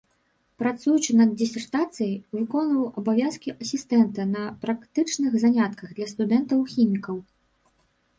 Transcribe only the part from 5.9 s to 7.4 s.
для студэнтаў хімікаў.